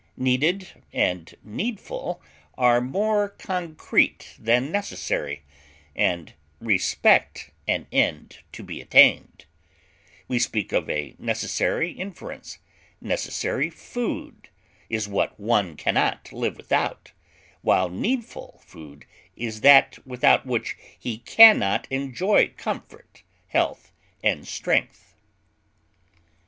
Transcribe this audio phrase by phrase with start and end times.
[0.17, 2.23] Needed and needful
[2.57, 5.43] are more concrete than necessary,
[5.95, 9.45] and respect an end to be attained;
[10.27, 12.57] we speak of a necessary inference;
[12.99, 14.49] necessary food
[14.89, 17.11] is what one can not live without,
[17.61, 19.05] while needful food
[19.35, 23.91] is that without which he can not enjoy comfort, health,
[24.23, 25.13] and strength.